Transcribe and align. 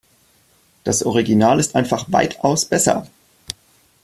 Das 0.83 1.03
Original 1.05 1.59
ist 1.59 1.75
einfach 1.75 2.11
weitaus 2.11 2.65
besser. 2.65 3.05